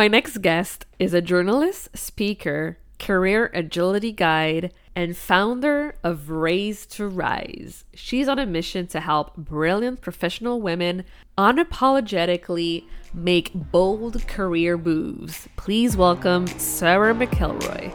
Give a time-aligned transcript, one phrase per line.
[0.00, 7.06] My next guest is a journalist, speaker, career agility guide, and founder of Raze to
[7.06, 7.84] Rise.
[7.92, 11.04] She's on a mission to help brilliant professional women
[11.36, 15.50] unapologetically make bold career moves.
[15.56, 17.94] Please welcome Sara McElroy.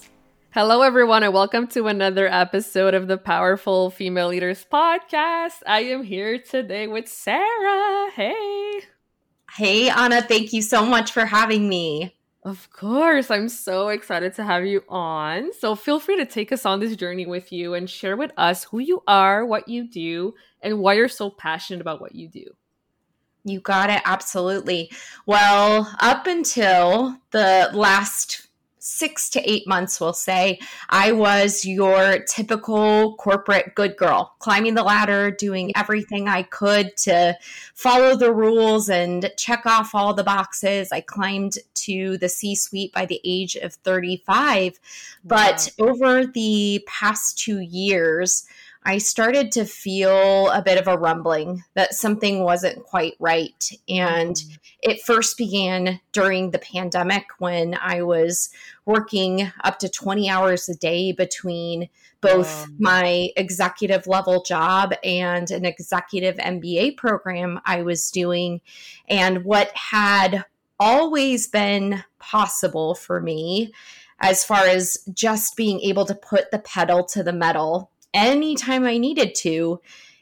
[0.53, 5.63] Hello, everyone, and welcome to another episode of the Powerful Female Leaders Podcast.
[5.65, 8.11] I am here today with Sara.
[8.11, 8.81] Hey.
[9.53, 10.21] Hey, Anna.
[10.21, 12.17] Thank you so much for having me.
[12.43, 13.31] Of course.
[13.31, 15.53] I'm so excited to have you on.
[15.53, 18.65] So feel free to take us on this journey with you and share with us
[18.65, 22.43] who you are, what you do, and why you're so passionate about what you do.
[23.45, 24.01] You got it.
[24.03, 24.91] Absolutely.
[25.25, 28.47] Well, up until the last
[28.83, 34.83] six to eight months, we'll say, I was your typical corporate good girl, climbing the
[34.83, 37.37] ladder, doing everything I could to
[37.75, 40.91] follow the rules and check off all the boxes.
[40.91, 44.79] I climbed to the C suite by the age of 35.
[45.23, 45.87] But wow.
[45.87, 48.45] over the past two years,
[48.83, 53.71] I started to feel a bit of a rumbling that something wasn't quite right.
[53.87, 54.55] And mm-hmm.
[54.81, 58.49] it first began during the pandemic when I was
[58.85, 61.89] working up to 20 hours a day between
[62.21, 68.61] both um, my executive level job and an executive MBA program I was doing.
[69.07, 70.45] And what had
[70.79, 73.71] always been possible for me
[74.19, 78.97] as far as just being able to put the pedal to the metal anytime I
[78.97, 79.81] needed to,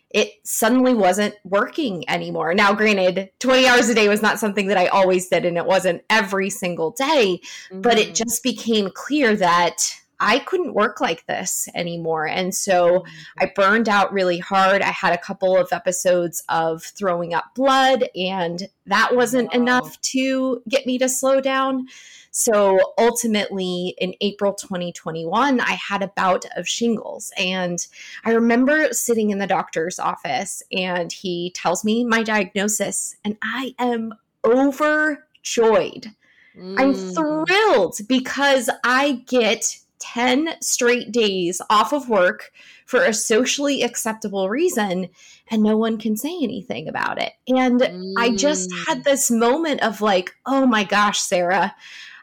[0.10, 2.54] it suddenly wasn't working anymore.
[2.54, 5.66] Now, granted, 20 hours a day was not something that I always did, and it
[5.66, 7.82] wasn't every single day, mm-hmm.
[7.82, 8.14] but it mm-hmm.
[8.14, 12.28] just became clear that I couldn't work like this anymore.
[12.28, 13.06] And so
[13.38, 13.54] I mm-hmm.
[13.56, 14.82] burned out really hard.
[14.82, 19.60] I had a couple of episodes of throwing up blood, and that wasn't wow.
[19.62, 21.88] enough to get me to slow down.
[22.32, 27.32] So ultimately, in April 2021, I had a bout of shingles.
[27.38, 27.86] And
[28.24, 33.74] I remember sitting in the doctor's office, and he tells me my diagnosis, and I
[33.80, 34.14] am
[34.46, 36.14] overjoyed.
[36.58, 36.80] Mm.
[36.80, 42.52] I'm thrilled because I get 10 straight days off of work
[42.86, 45.10] for a socially acceptable reason
[45.50, 47.34] and no one can say anything about it.
[47.48, 48.14] And mm.
[48.18, 49.04] I just had mm.
[49.04, 51.76] this moment of like, oh my gosh, Sara,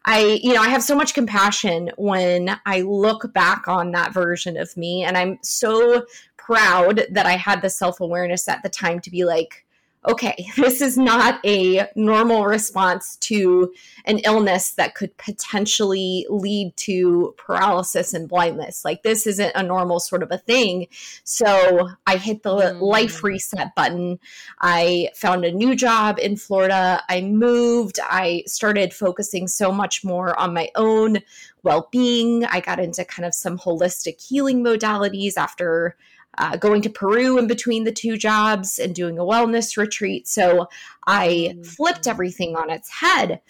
[0.04, 4.56] I, you know, I have so much compassion when I look back on that version
[4.56, 5.02] of me.
[5.02, 6.06] And I'm so
[6.36, 9.65] proud that I had the self awareness at the time to be like,
[10.06, 13.72] okay, this is not a normal response to
[14.04, 18.84] an illness that could potentially lead to paralysis and blindness.
[18.84, 20.86] Like, this isn't a normal sort of a thing.
[21.24, 22.80] So I hit the mm.
[22.80, 24.18] life reset button.
[24.60, 27.02] I found a new job in Florida.
[27.08, 27.98] I moved.
[28.02, 31.18] I started focusing so much more on my own
[31.62, 32.44] well being.
[32.44, 35.96] I got into kind of some holistic healing modalities after
[36.38, 40.28] uh, going to Peru in between the two jobs and doing a wellness retreat.
[40.28, 40.68] So
[41.06, 41.62] I mm-hmm.
[41.62, 43.40] flipped everything on its head.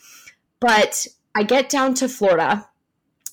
[0.61, 2.67] But I get down to Florida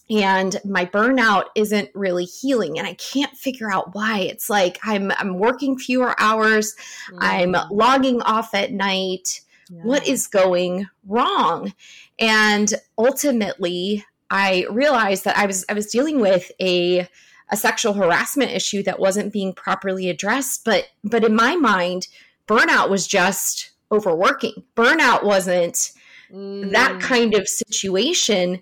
[0.10, 5.12] and my burnout isn't really healing and i can't figure out why it's like i'm
[5.18, 6.76] i'm working fewer hours
[7.12, 7.18] mm.
[7.20, 9.82] i'm logging off at night yeah.
[9.84, 11.74] what is going wrong
[12.20, 17.08] and ultimately i realized that i was i was dealing with a
[17.54, 22.08] a sexual harassment issue that wasn't being properly addressed but but in my mind
[22.48, 25.92] burnout was just overworking burnout wasn't
[26.32, 26.72] mm.
[26.72, 28.60] that kind of situation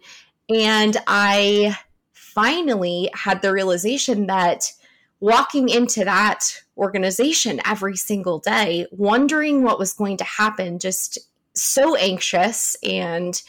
[0.54, 1.74] and i
[2.12, 4.74] finally had the realization that
[5.22, 11.18] walking into that organization every single day wondering what was going to happen just
[11.56, 13.42] so anxious and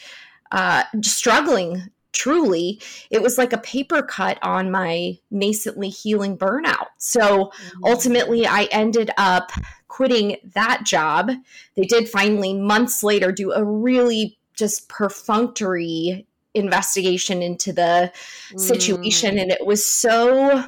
[0.53, 6.87] uh, struggling truly, it was like a paper cut on my nascently healing burnout.
[6.97, 7.83] So mm-hmm.
[7.83, 9.51] ultimately, I ended up
[9.87, 11.31] quitting that job.
[11.75, 18.11] They did finally, months later, do a really just perfunctory investigation into the
[18.51, 18.59] mm.
[18.59, 19.37] situation.
[19.37, 20.65] And it was so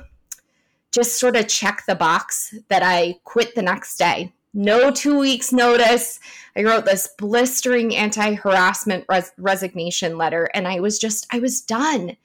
[0.92, 4.31] just sort of check the box that I quit the next day.
[4.56, 6.19] No two weeks notice.
[6.56, 11.60] I wrote this blistering anti harassment res- resignation letter and I was just, I was
[11.60, 12.16] done.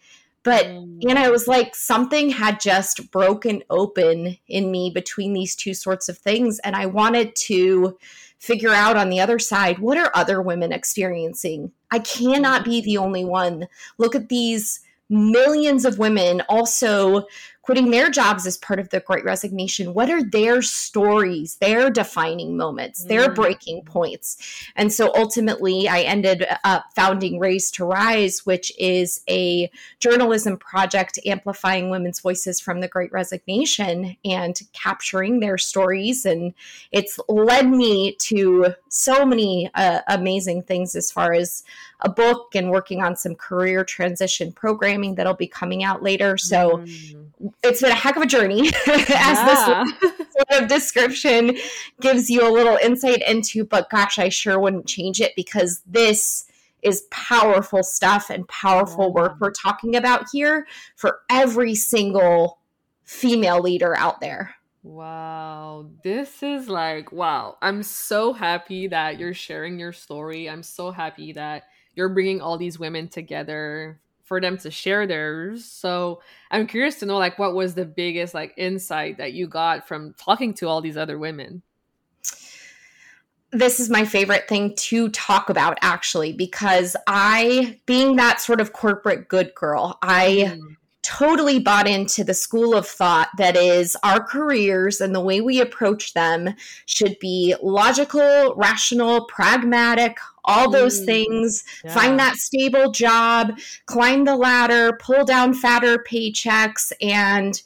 [0.44, 1.02] But, mm.
[1.08, 6.08] and I was like, something had just broken open in me between these two sorts
[6.08, 6.60] of things.
[6.60, 7.98] And I wanted to
[8.38, 11.72] figure out on the other side what are other women experiencing?
[11.90, 13.66] I cannot be the only one.
[13.98, 14.80] Look at these
[15.10, 17.26] millions of women also
[17.70, 22.56] quitting their jobs as part of the great resignation what are their stories their defining
[22.56, 23.34] moments their mm.
[23.36, 24.36] breaking points?
[24.74, 29.70] And so ultimately i ended up founding raze to rise which is a
[30.00, 36.24] journalism project amplifying women's voices from the great resignation and capturing their stories.
[36.24, 36.54] And
[36.92, 41.62] it's led me to so many uh, amazing things as far as
[42.00, 46.36] a book and working on some career transition programming that'll be coming out later.
[46.36, 47.26] So mm
[47.62, 51.56] it's been a heck of a journey as this sort of description
[52.00, 56.46] gives you a little insight into but gosh i sure wouldn't change it because this
[56.82, 59.10] is powerful stuff and powerful yeah.
[59.22, 60.66] work we're talking about here
[60.96, 62.58] for every single
[63.10, 64.54] female leader out there.
[64.84, 65.90] Wow.
[66.04, 67.58] This is like wow.
[67.60, 70.48] I'm so happy that you're sharing your story.
[70.48, 71.64] I'm so happy that
[71.94, 74.00] you're bringing all these women together
[74.30, 75.64] for them to share theirs.
[75.64, 76.22] So
[76.52, 80.14] I'm curious to know like what was the biggest like insight that you got from
[80.14, 81.62] talking to all these other women?
[83.50, 88.72] This is my favorite thing to talk about actually because I being that sort of
[88.72, 90.76] corporate good girl, I mm
[91.10, 95.60] totally bought into the school of thought that is our careers and the way we
[95.60, 96.54] approach them
[96.86, 101.64] should be logical, rational, pragmatic, all those mm, things.
[101.84, 101.94] Yeah.
[101.94, 107.60] Find that stable job, climb the ladder, pull down fatter paychecks, and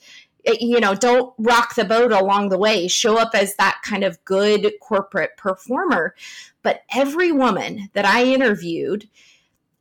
[0.46, 2.88] eh, you know, don't rock the boat along the way.
[2.88, 6.14] Show up as that kind of good corporate performer.
[6.62, 9.06] But every woman that I interviewed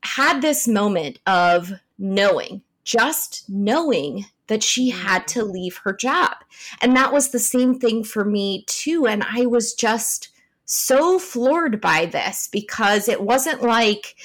[0.01, 5.51] had this moment of knowing just knowing that she had to mm.
[5.51, 6.35] leave her job.
[6.81, 9.07] And that was the same thing for me too.
[9.07, 10.29] And I was just
[10.65, 14.15] so floored by this because it wasn't like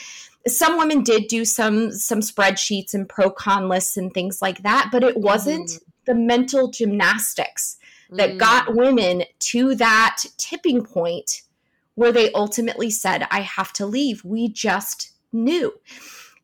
[0.47, 4.89] some women did do some some spreadsheets and pro con lists and things like that,
[4.91, 5.81] but it wasn't mm.
[6.07, 7.77] the mental gymnastics
[8.11, 8.39] that mm.
[8.39, 11.43] got women to that tipping point
[11.95, 14.25] where they ultimately said, I have to leave.
[14.25, 15.75] We just knew.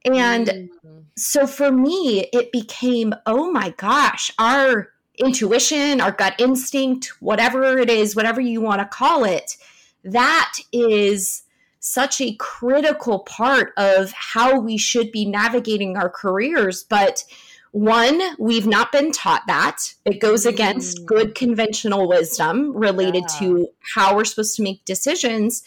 [0.04, 0.98] And mm-hmm.
[1.16, 7.88] so for me, it became, oh my gosh, our intuition, our gut instinct, whatever it
[7.88, 9.56] is, whatever you want to call it,
[10.02, 11.42] that is
[11.80, 16.82] such a critical part of how we should be navigating our careers.
[16.82, 17.24] But
[17.72, 19.94] one, we've not been taught that.
[20.04, 21.06] It goes against mm.
[21.06, 23.38] good conventional wisdom related yeah.
[23.40, 25.62] to how we're supposed to make decisions.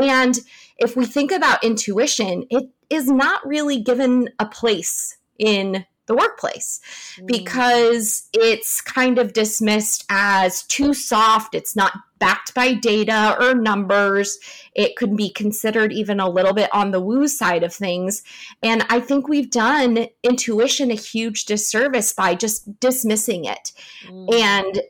[0.00, 0.38] And
[0.78, 6.80] if we think about intuition, it is not really given a place in the workplace
[7.16, 7.26] mm.
[7.26, 11.54] because it's kind of dismissed as too soft.
[11.54, 14.38] It's not backed by data or numbers.
[14.74, 18.22] It could be considered even a little bit on the woo side of things.
[18.62, 23.72] And I think we've done intuition a huge disservice by just dismissing it.
[24.06, 24.34] Mm.
[24.34, 24.82] And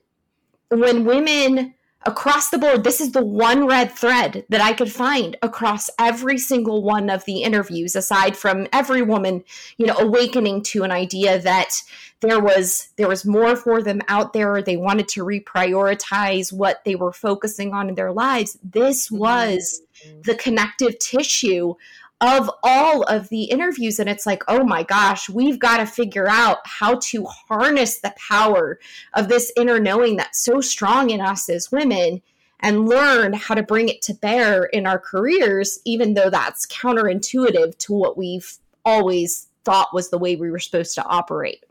[0.71, 5.37] when women across the board, this is the one red thread that I could find
[5.43, 9.45] across every single one of the interviews, aside from every woman,
[9.77, 11.83] you know, awakening to an idea that
[12.21, 14.63] there was there was more for them out there.
[14.63, 18.59] They wanted to reprioritize what they were focusing on in their lives.
[18.63, 20.23] This was mm-hmm.
[20.23, 21.75] the connective tissue
[22.23, 23.99] of all of the interviews.
[23.99, 28.15] And it's like, oh my gosh, we've got to figure out how to harness the
[28.17, 28.79] power
[29.15, 32.23] of this inner knowing that's so strong in us as women
[32.61, 37.77] and learn how to bring it to bear in our careers, even though that's counterintuitive
[37.79, 41.65] to what we've always thought was the way we were supposed to operate.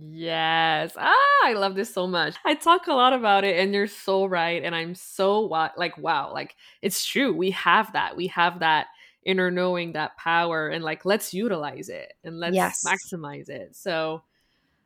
[0.00, 0.94] Yes.
[0.96, 1.12] Ah,
[1.44, 2.36] I love this so much.
[2.46, 5.40] I talk a lot about it and you're so right and I'm so
[5.76, 7.34] like wow, like it's true.
[7.34, 8.16] We have that.
[8.16, 8.86] We have that
[9.24, 12.84] inner knowing that power and like let's utilize it and let's yes.
[12.86, 13.76] maximize it.
[13.76, 14.22] So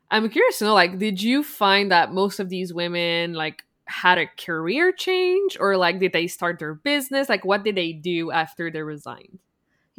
[0.09, 4.17] i'm curious to know like did you find that most of these women like had
[4.17, 7.29] a career change or like did they start their business?
[7.29, 9.39] Like what did they do after they resigned?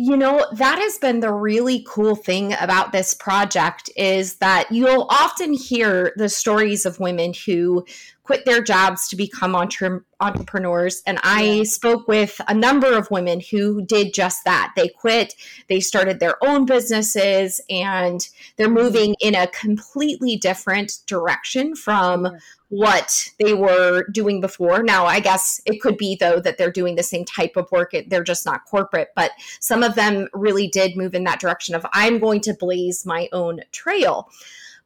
[0.00, 5.08] You know, that has been the really cool thing about this project is that you'll
[5.10, 7.84] often hear the stories of women who
[8.28, 11.02] quit their jobs to become entre- entrepreneurs.
[11.06, 14.74] And I spoke with a number of women who did just that.
[14.76, 15.34] They quit,
[15.70, 22.28] they started their own businesses, and they're moving in a completely different direction from
[22.68, 24.82] what they were doing before.
[24.82, 27.94] Now, I guess it could be, though, that they're doing the same type of work,
[28.08, 31.86] they're just not corporate, but some of them really did move in that direction of
[31.94, 34.28] I'm going to blaze my own trail.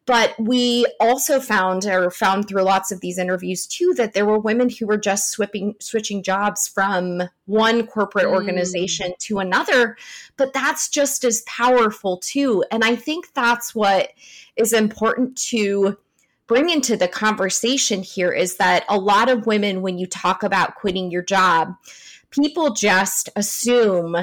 [0.04, 4.38] But we also found, or found through lots of these interviews too, that there were
[4.38, 8.32] women who were just switching switching jobs from one corporate mm.
[8.32, 9.97] organization to another.
[10.37, 12.64] But that's just as powerful too.
[12.73, 14.11] And I think that's what
[14.56, 15.97] is important to
[16.49, 20.75] bring into the conversation here is that a lot of women, when you talk about
[20.75, 21.76] quitting your job,
[22.30, 24.16] people just assume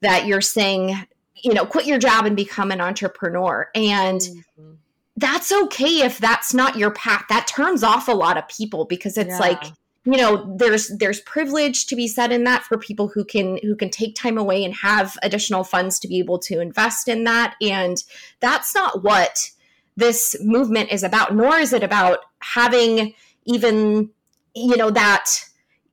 [0.00, 0.96] that you're saying,
[1.34, 3.68] you know, quit your job and become an entrepreneur.
[3.74, 4.72] And mm-hmm
[5.16, 7.24] that's okay if that's not your path.
[7.28, 9.38] That turns off a lot of people because it's yeah.
[9.38, 9.62] like,
[10.04, 13.74] you know, there's there's privilege to be said in that for people who can who
[13.74, 17.56] can take time away and have additional funds to be able to invest in that.
[17.62, 18.02] And
[18.40, 19.50] that's not what
[19.96, 23.14] this movement is about, nor is it about having
[23.46, 24.10] even,
[24.54, 25.30] you know, that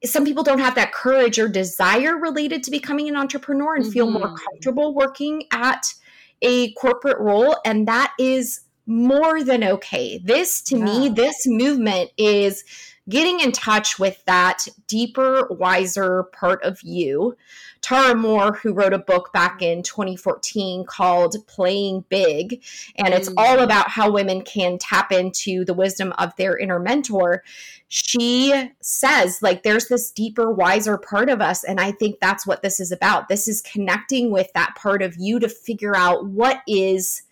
[0.04, 3.94] some people don't have that courage or desire related to becoming an entrepreneur and mm-hmm.
[3.94, 4.36] feel more mm-hmm.
[4.36, 5.94] comfortable working at
[6.42, 7.56] a corporate role.
[7.66, 10.18] And that is more than okay.
[10.18, 10.84] This, to yeah.
[10.84, 12.64] me, this movement is
[13.10, 17.36] getting in touch with that deeper, wiser part of you.
[17.82, 22.64] Tara Mohr, who wrote a book back in 2014 called Playing Big,
[22.96, 23.34] and it's mm.
[23.38, 27.44] all about how women can tap into the wisdom of their inner mentor.
[27.90, 31.66] She says, like, there's this deeper, wiser part of us.
[31.66, 33.28] And I think that's what this is about.
[33.28, 37.24] This is connecting with that part of you to figure out what is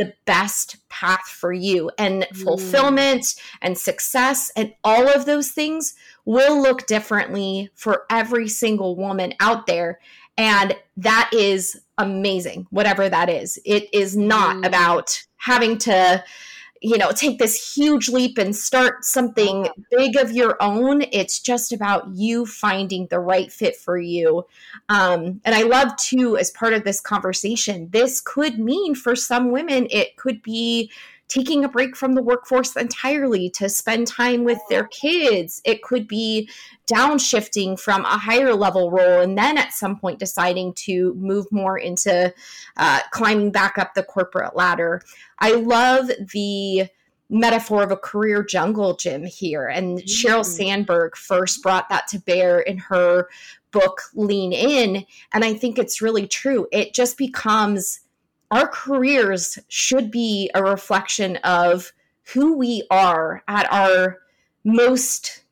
[0.00, 2.36] the best path for you and mm.
[2.42, 9.34] fulfillment and success and all of those things will look differently for every single woman
[9.40, 10.00] out there
[10.38, 14.66] and that is amazing whatever that is it is not mm.
[14.66, 16.24] about having to
[16.80, 21.02] you know, take this huge leap and start something big of your own.
[21.12, 24.46] It's just about you finding the right fit for you.
[24.88, 29.50] Um, and I love too, as part of this conversation, this could mean for some
[29.50, 30.90] women, it could be
[31.30, 35.62] taking a break from the workforce entirely to spend time with their kids.
[35.64, 36.50] It could be
[36.90, 41.78] downshifting from a higher level role and then at some point deciding to move more
[41.78, 42.34] into
[42.76, 45.00] uh, climbing back up the corporate ladder.
[45.38, 46.88] I love the
[47.30, 49.68] metaphor of a career jungle gym here.
[49.68, 50.06] And mm-hmm.
[50.06, 53.28] Sheryl Sandberg first brought that to bear in her
[53.70, 55.06] book, Lean In.
[55.32, 56.66] And I think it's really true.
[56.72, 58.00] It just becomes
[58.50, 61.92] our careers should be a reflection of
[62.32, 64.18] who we are at our
[64.64, 65.42] most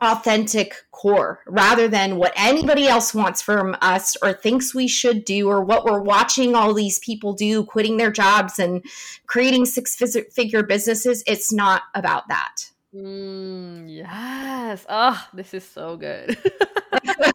[0.00, 5.48] authentic core rather than what anybody else wants from us or thinks we should do
[5.48, 8.84] or what we're watching all these people do quitting their jobs and
[9.26, 9.94] creating six
[10.32, 11.22] figure businesses.
[11.26, 12.70] It's not about that.
[12.94, 14.84] Mm, yes.
[14.88, 16.36] Oh this is so good.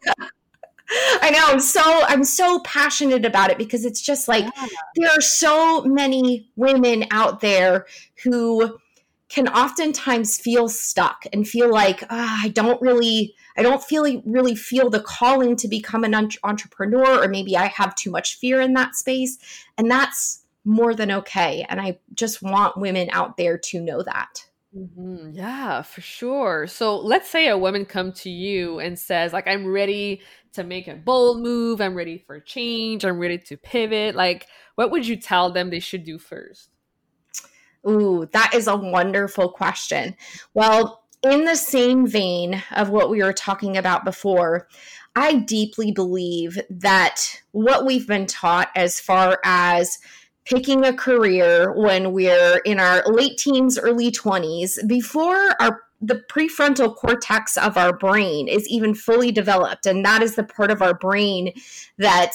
[1.48, 4.66] I'm so I'm so passionate about it because it's just like yeah.
[4.96, 7.86] there are so many women out there
[8.22, 8.78] who
[9.30, 14.54] can oftentimes feel stuck and feel like oh, I don't really I don't feel really
[14.54, 16.14] feel the calling to become an
[16.44, 19.38] entrepreneur or maybe I have too much fear in that space
[19.78, 24.44] and that's more than okay and I just want women out there to know that.
[24.76, 25.30] Mm-hmm.
[25.32, 26.66] Yeah, for sure.
[26.66, 30.20] So let's say a woman come to you and says like I'm ready
[30.52, 34.14] to make a bold move, I'm ready for change, I'm ready to pivot.
[34.14, 36.70] Like what would you tell them they should do first?
[37.88, 40.14] Ooh, that is a wonderful question.
[40.52, 44.68] Well, in the same vein of what we were talking about before,
[45.16, 49.98] I deeply believe that what we've been taught as far as
[50.48, 56.94] picking a career when we're in our late teens, early 20s, before our the prefrontal
[56.94, 59.84] cortex of our brain is even fully developed.
[59.84, 61.52] And that is the part of our brain
[61.96, 62.34] that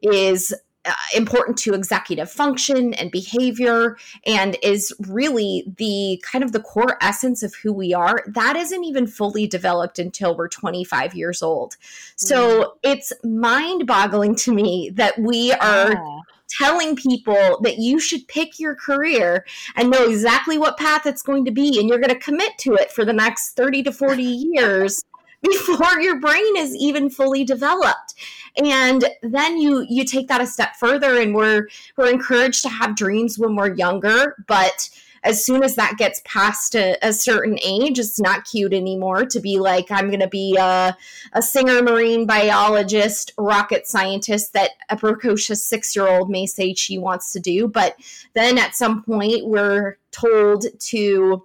[0.00, 6.60] is uh, important to executive function and behavior and is really the kind of the
[6.60, 8.22] core essence of who we are.
[8.28, 11.76] That isn't even fully developed until we're 25 years old.
[12.14, 12.70] So mm.
[12.84, 16.20] it's mind boggling to me that we are yeah
[16.58, 19.44] telling people that you should pick your career
[19.76, 22.74] and know exactly what path it's going to be and you're going to commit to
[22.74, 24.22] it for the next 30 to 40
[24.54, 25.04] years
[25.42, 28.14] before your brain is even fully developed.
[28.62, 32.96] And then you you take that a step further and we're we're encouraged to have
[32.96, 34.90] dreams when we're younger but
[35.22, 39.40] as soon as that gets past a, a, certain age, it's not cute anymore to
[39.40, 40.96] be like, I'm going to be a,
[41.32, 46.98] a singer, marine biologist, rocket scientist that a precocious six year old may say she
[46.98, 47.68] wants to do.
[47.68, 47.96] But
[48.34, 51.42] then at some point, we're told to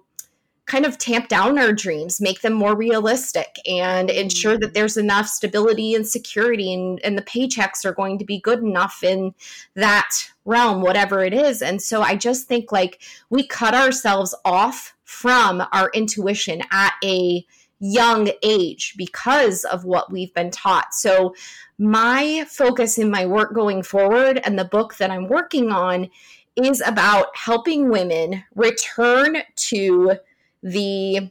[0.66, 4.74] kind of tamp down our dreams, make them more realistic, and ensure that mm-hmm.
[4.74, 9.02] there's enough stability and security, and, and the paychecks are going to be good enough
[9.02, 9.32] in
[9.74, 10.10] that
[10.44, 11.62] realm, whatever it is.
[11.62, 17.46] And so I just think like we cut ourselves off from our intuition at a
[17.78, 20.94] young age because of what we've been taught.
[20.94, 21.34] So,
[21.78, 26.08] my focus in my work going forward and the book that I'm working on
[26.56, 30.16] is about helping women return to
[30.62, 31.30] the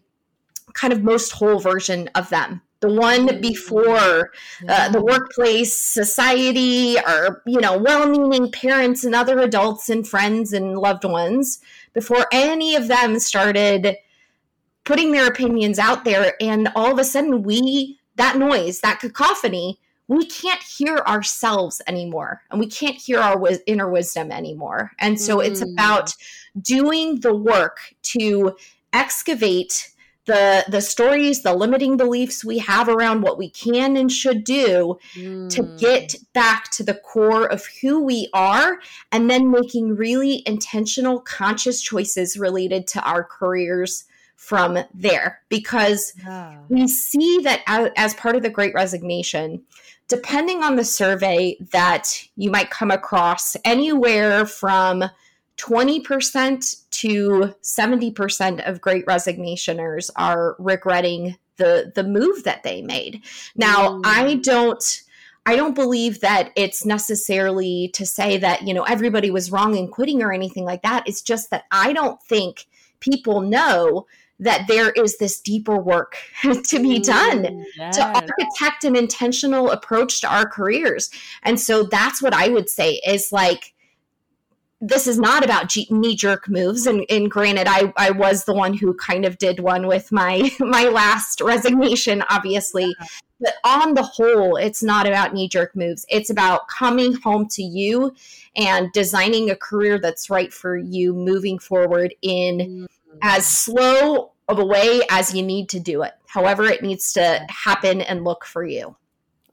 [0.74, 2.62] kind of most whole version of them.
[2.82, 4.32] The one before
[4.67, 10.77] uh, the workplace society or you know well-meaning parents and other adults and friends and
[10.77, 11.60] loved ones
[11.94, 13.96] before any of them started
[14.84, 19.79] putting their opinions out there and all of a sudden we that noise that cacophony
[20.08, 24.91] we can't hear ourselves anymore and we can't hear our inner wisdom anymore.
[25.00, 25.48] And so mm.
[25.48, 26.13] it's about
[26.62, 28.55] doing the work to
[28.96, 29.92] excavate
[30.25, 34.98] the the stories the limiting beliefs we have around what we can and should do
[35.14, 35.50] mm.
[35.50, 38.80] to get back to the core of who we are
[39.12, 46.58] and then making really intentional conscious choices related to our careers from there because yeah.
[46.70, 47.62] we see that
[47.96, 49.64] as part of the great resignation
[50.08, 55.04] depending on the survey that you might come across anywhere from
[55.58, 63.22] 20% to 70% of great resignationers are regretting the the move that they made.
[63.56, 64.02] Now, mm.
[64.04, 65.02] I don't
[65.46, 69.88] I don't believe that it's necessarily to say that, you know, everybody was wrong in
[69.88, 71.08] quitting or anything like that.
[71.08, 72.66] It's just that I don't think
[73.00, 74.08] people know
[74.40, 77.96] that there is this deeper work to be done yes.
[77.96, 81.10] to architect an intentional approach to our careers.
[81.44, 83.75] And so that's what I would say is like
[84.81, 86.85] this is not about knee jerk moves.
[86.85, 90.51] And, and granted, I, I was the one who kind of did one with my
[90.59, 92.96] my last resignation, obviously.
[93.00, 93.05] Yeah.
[93.40, 96.05] But on the whole, it's not about knee jerk moves.
[96.09, 98.16] It's about coming home to you
[98.55, 102.85] and designing a career that's right for you moving forward in mm-hmm.
[103.22, 107.46] as slow of a way as you need to do it, however it needs to
[107.50, 108.96] happen and look for you.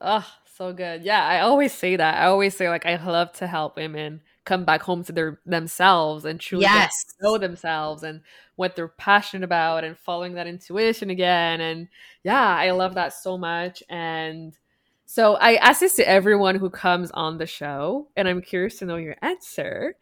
[0.00, 1.02] Oh, so good.
[1.02, 2.22] Yeah, I always say that.
[2.22, 6.24] I always say like I love to help women come back home to their themselves
[6.24, 6.92] and truly yes.
[7.20, 8.20] know themselves and
[8.56, 11.60] what they're passionate about and following that intuition again.
[11.60, 11.88] And
[12.24, 13.82] yeah, I love that so much.
[13.88, 14.56] And
[15.04, 18.86] so I ask this to everyone who comes on the show, and I'm curious to
[18.86, 19.96] know your answer.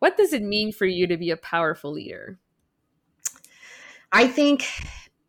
[0.00, 2.38] What does it mean for you to be a powerful leader?
[4.12, 4.66] I think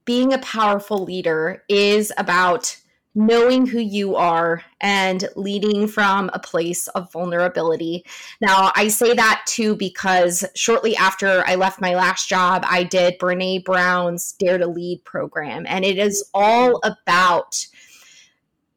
[0.05, 2.77] being a powerful leader is about
[3.13, 8.05] knowing who you are and leading from a place of vulnerability.
[8.39, 13.19] Now, I say that too because shortly after I left my last job, I did
[13.19, 17.65] Brene Brown's Dare to Lead program, and it is all about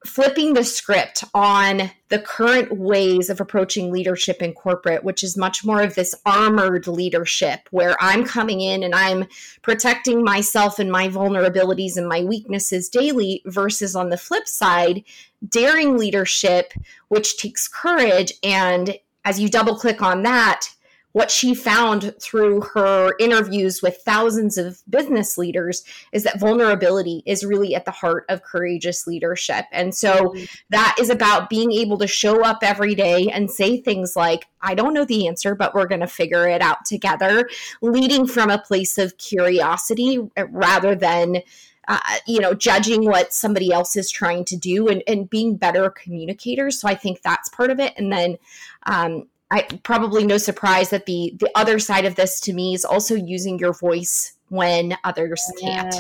[0.06, 5.64] flipping the script on the current ways of approaching leadership in corporate, which is much
[5.64, 9.24] more of this armored leadership where I'm coming in and I'm
[9.62, 15.04] protecting myself and my vulnerabilities and my weaknesses daily, versus on the flip side,
[15.48, 16.72] daring leadership,
[17.08, 18.32] which takes courage.
[18.42, 20.68] And as you double click on that,
[21.14, 27.44] what she found through her interviews with thousands of business leaders is that vulnerability is
[27.44, 29.64] really at the heart of courageous leadership.
[29.70, 30.44] And so mm-hmm.
[30.70, 34.74] that is about being able to show up every day and say things like, I
[34.74, 37.48] don't know the answer, but we're going to figure it out together,
[37.80, 41.42] leading from a place of curiosity rather than.
[41.86, 45.90] Uh, you know, judging what somebody else is trying to do and, and being better
[45.90, 46.80] communicators.
[46.80, 47.92] So I think that's part of it.
[47.98, 48.38] And then
[48.86, 52.84] um, I probably no surprise that the the other side of this to me is
[52.84, 55.94] also using your voice when others can't.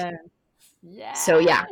[0.82, 1.12] Yeah.
[1.12, 1.64] So yeah.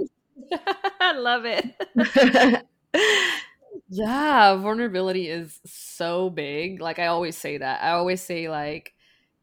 [1.00, 2.64] I love it.
[3.88, 6.80] yeah, vulnerability is so big.
[6.80, 7.82] Like I always say that.
[7.82, 8.94] I always say like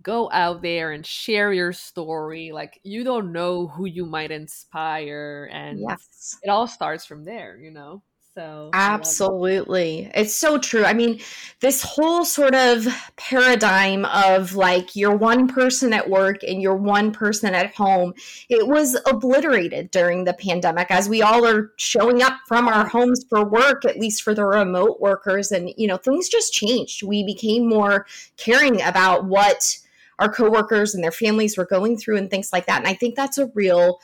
[0.01, 2.53] go out there and share your story.
[2.53, 6.37] Like you don't know who you might inspire and yes.
[6.41, 8.01] it all starts from there, you know.
[8.35, 10.09] So absolutely.
[10.13, 10.85] It's so true.
[10.85, 11.19] I mean,
[11.59, 12.87] this whole sort of
[13.17, 18.13] paradigm of like you're one person at work and you're one person at home,
[18.47, 23.25] it was obliterated during the pandemic as we all are showing up from our homes
[23.27, 25.51] for work, at least for the remote workers.
[25.51, 27.03] And, you know, things just changed.
[27.03, 28.05] We became more
[28.37, 29.77] caring about what
[30.19, 32.79] our coworkers and their families were going through and things like that.
[32.79, 33.99] And I think that's a real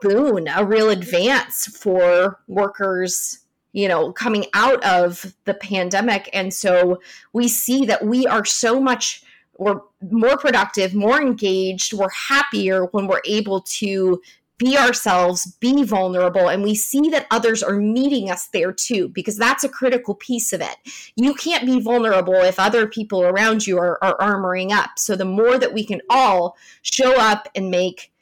[0.00, 3.40] boon, a real advance for workers
[3.78, 6.28] you know, coming out of the pandemic.
[6.32, 7.00] And so
[7.32, 9.22] we see that we are so much
[9.56, 14.20] we're more productive, more engaged, we're happier when we're able to
[14.56, 19.36] be ourselves, be vulnerable, and we see that others are meeting us there too, because
[19.36, 20.76] that's a critical piece of it.
[21.14, 24.90] You can't be vulnerable if other people around you are, are armoring up.
[24.96, 28.12] So the more that we can all show up and make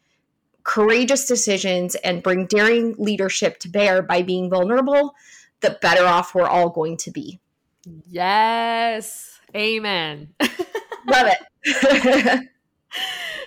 [0.65, 5.15] courageous decisions and bring daring leadership to bear by being vulnerable,
[5.61, 7.41] the better off we're all going to be.
[8.09, 9.39] Yes.
[9.55, 10.35] Amen.
[11.07, 11.29] Love
[11.65, 12.49] it.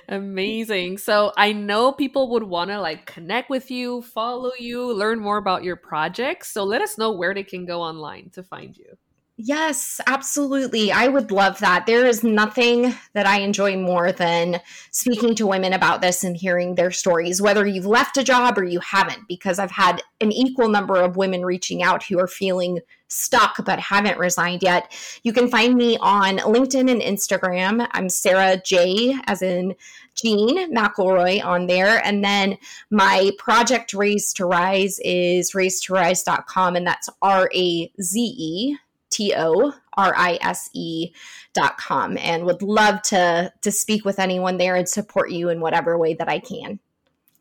[0.09, 0.97] Amazing.
[0.97, 5.37] So I know people would want to like connect with you, follow you, learn more
[5.37, 6.51] about your projects.
[6.51, 8.97] So let us know where they can go online to find you.
[9.41, 10.91] Yes, absolutely.
[10.91, 11.85] I would love that.
[11.85, 14.59] There is nothing that I enjoy more than
[14.91, 18.65] speaking to women about this and hearing their stories, whether you've left a job or
[18.65, 22.81] you haven't, because I've had an equal number of women reaching out who are feeling
[23.07, 24.91] stuck but haven't resigned yet.
[25.23, 27.87] You can find me on LinkedIn and Instagram.
[27.91, 29.73] I'm Sara J, as in
[30.15, 32.05] Jean McElroy on there.
[32.05, 32.57] And then
[32.91, 38.75] my project Raze to Rise is raze2rise.com, and that's R A Z E
[39.19, 41.11] T O R I S E
[41.53, 45.59] dot com and would love to to speak with anyone there and support you in
[45.59, 46.79] whatever way that I can.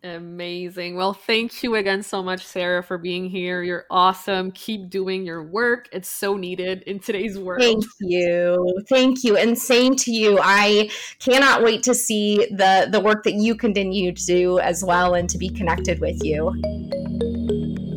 [0.02, 0.96] Amazing.
[0.96, 3.64] Well, thank you again so much, Sara, for being here.
[3.64, 4.52] You're awesome.
[4.52, 5.88] Keep doing your work.
[5.92, 7.60] It's so needed in today's world.
[7.60, 8.84] Thank you.
[8.88, 9.36] Thank you.
[9.36, 10.38] And same to you.
[10.40, 15.14] I cannot wait to see the the work that you continue to do as well
[15.14, 16.54] and to be connected with you.